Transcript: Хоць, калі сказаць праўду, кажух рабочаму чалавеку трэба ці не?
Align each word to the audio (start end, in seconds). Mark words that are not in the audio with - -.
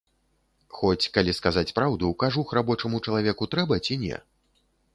Хоць, 0.77 1.09
калі 1.17 1.35
сказаць 1.41 1.73
праўду, 1.79 2.09
кажух 2.25 2.55
рабочаму 2.59 3.03
чалавеку 3.09 3.51
трэба 3.55 3.75
ці 3.85 4.01
не? 4.05 4.17